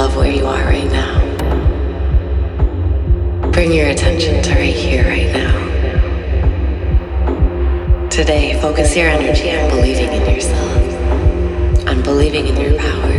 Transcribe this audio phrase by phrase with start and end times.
[0.00, 1.20] love where you are right now.
[3.50, 5.52] Bring your attention to right here, right now.
[8.08, 13.09] Today, focus your energy on believing in yourself, on believing in your power.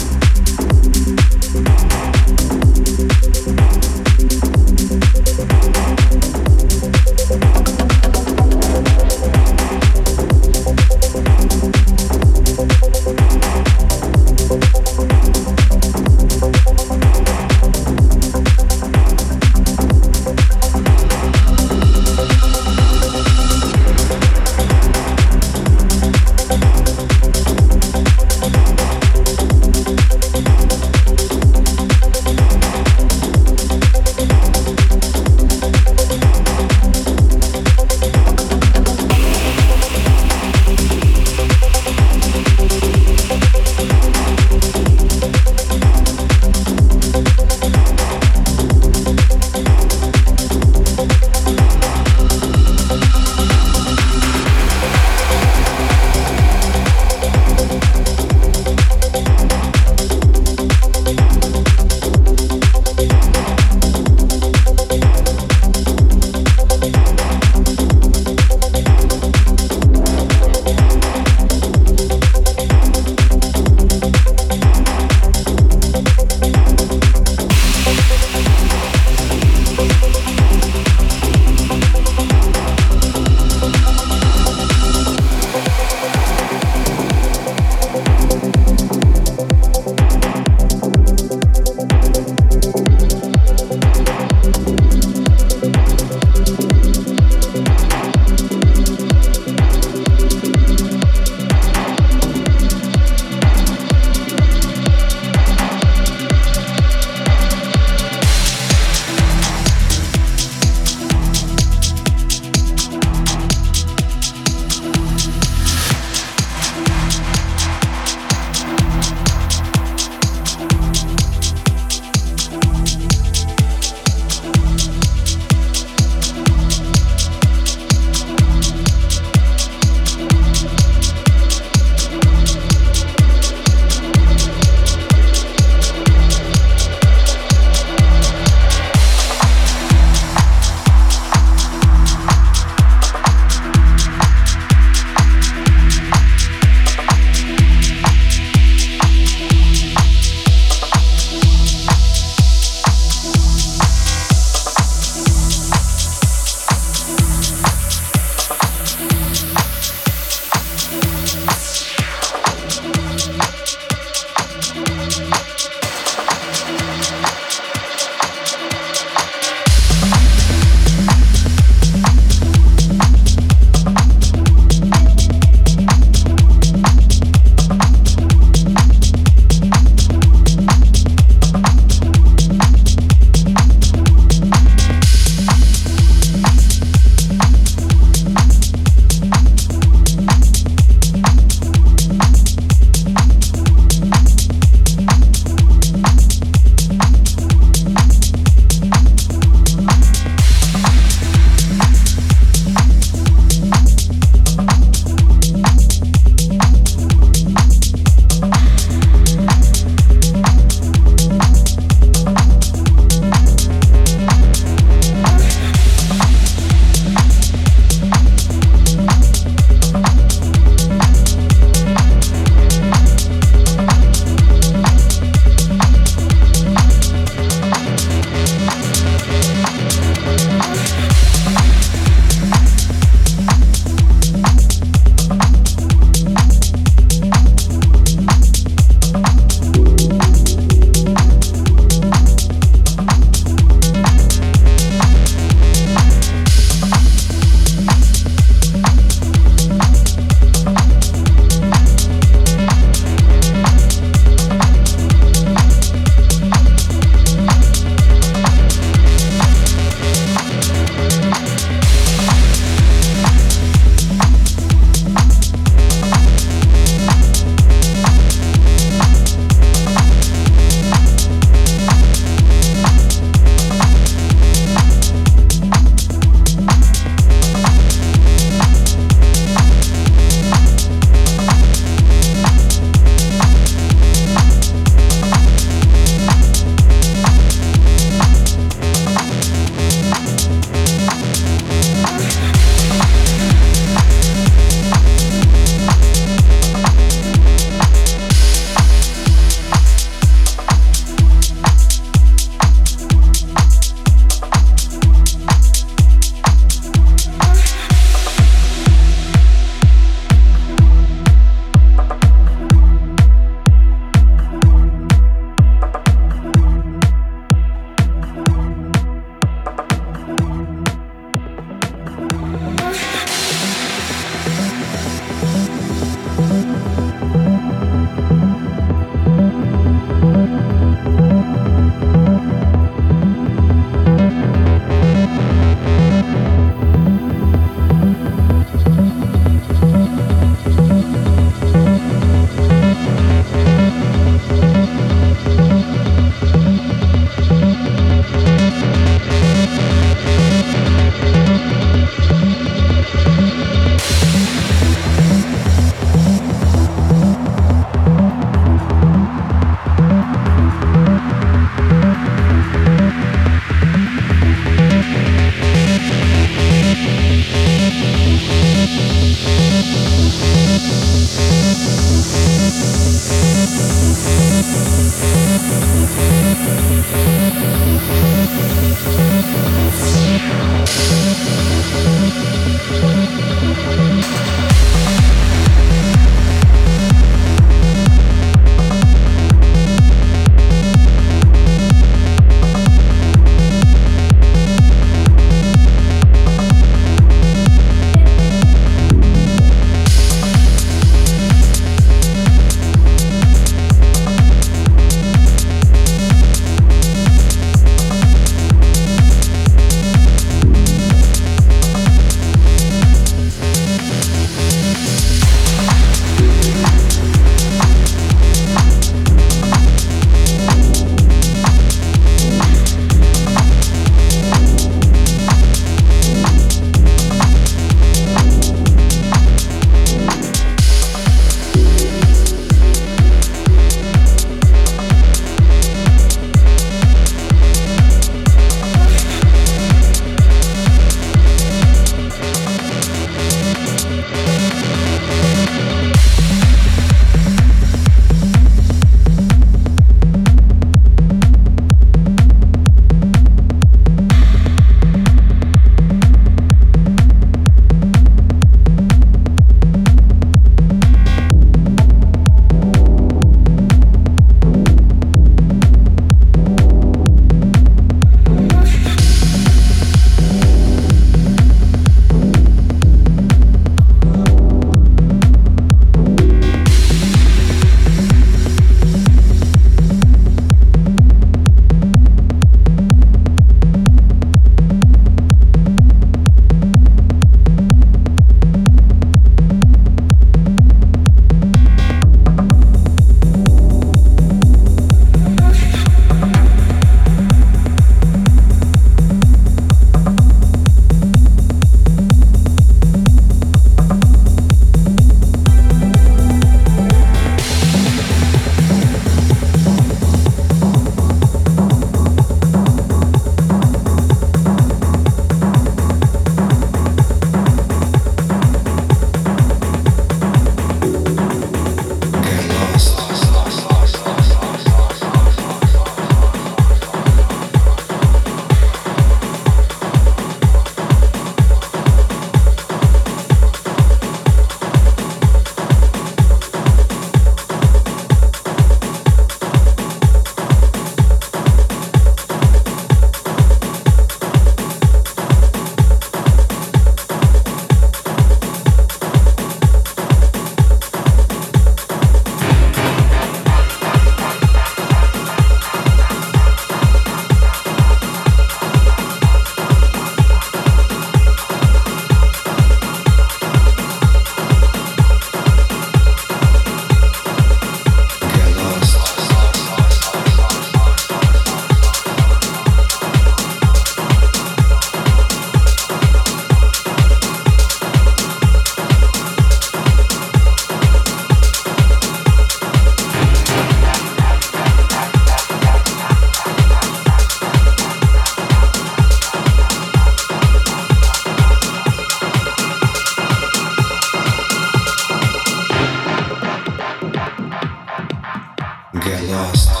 [599.19, 600.00] Get lost.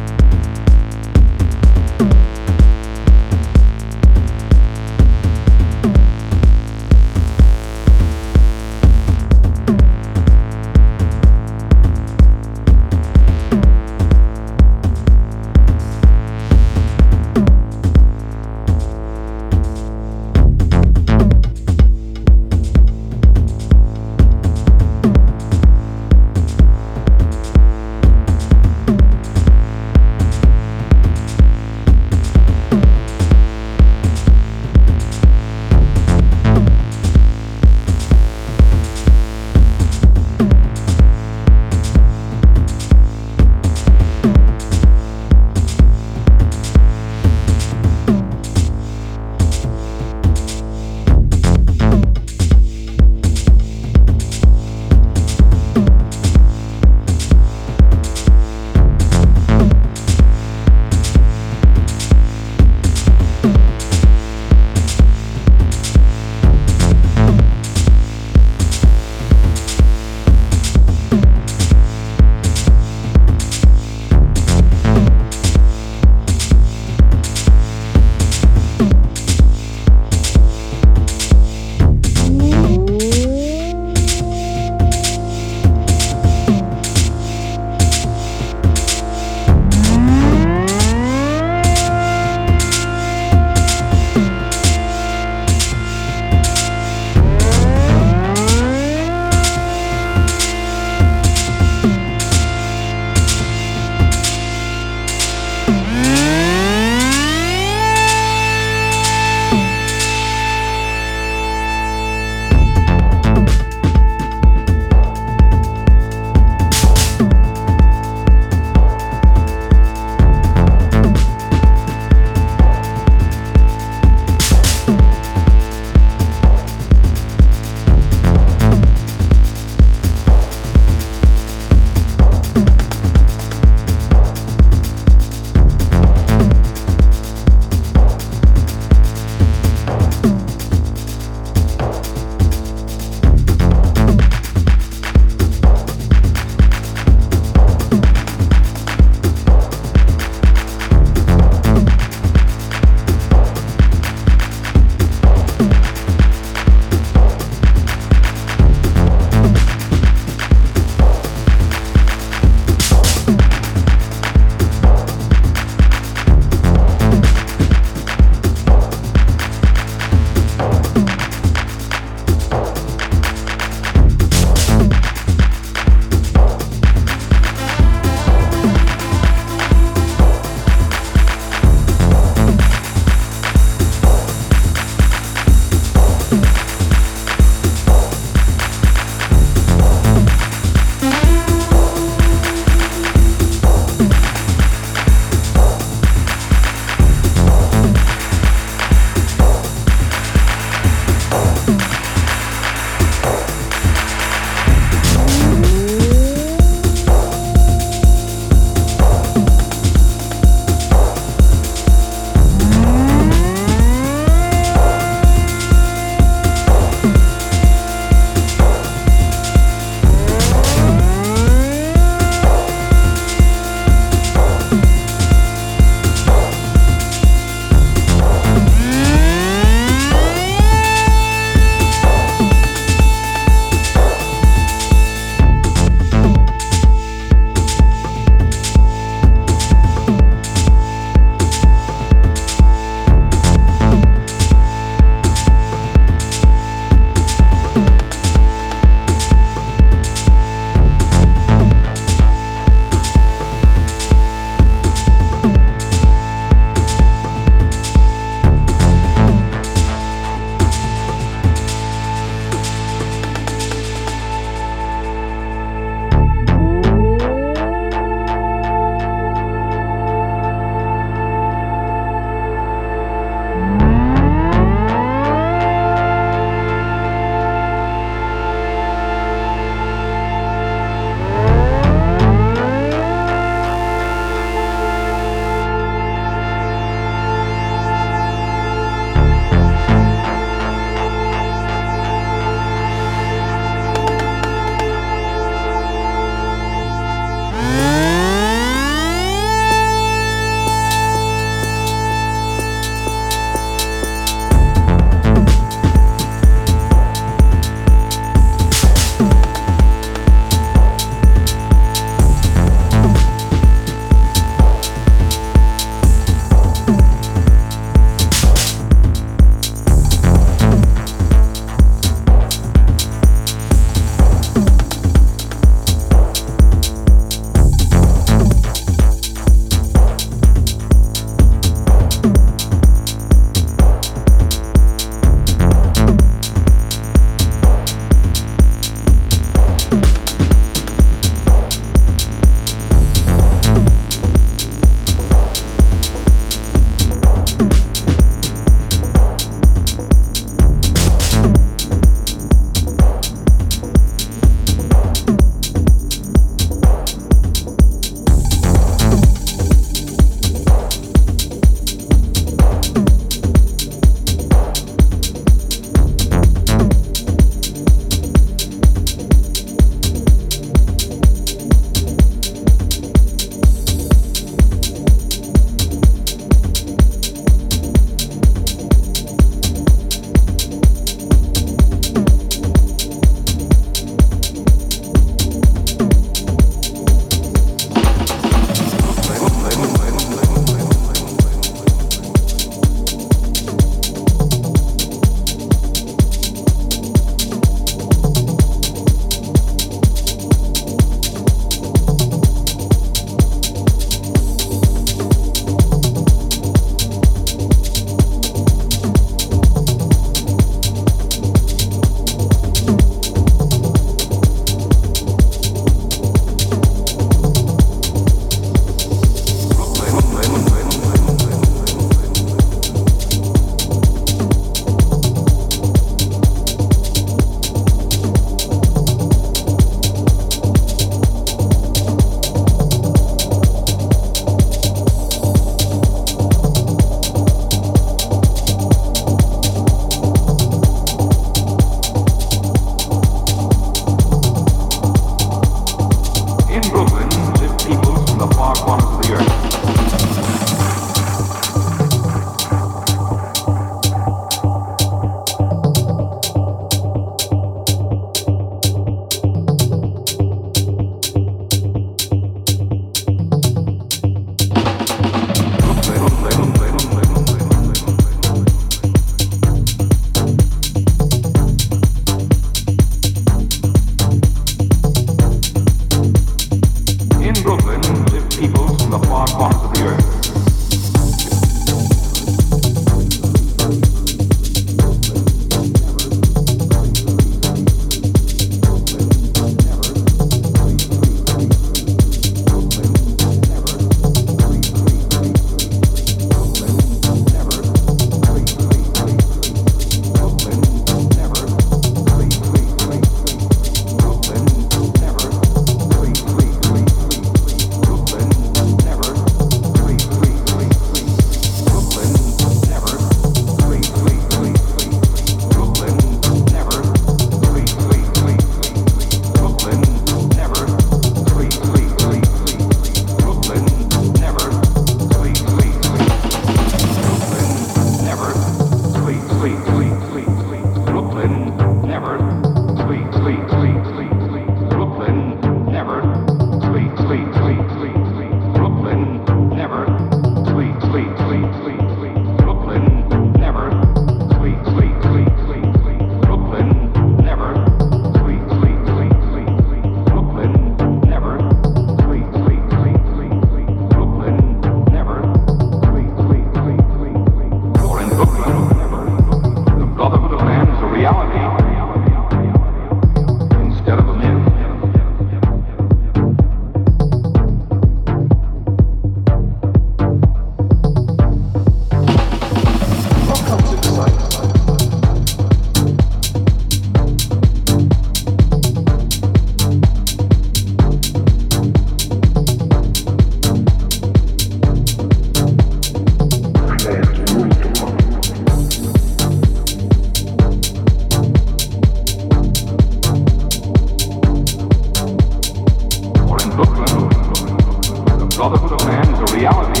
[598.62, 600.00] Brotherhood of Man is a reality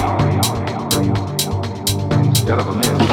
[2.28, 3.11] instead of a myth.